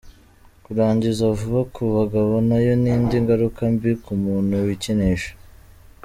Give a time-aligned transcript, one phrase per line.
[0.63, 5.31] Kurangiza vuba ku bagabo nayo ni indi ngaruka mbi ku muntu wikinisha.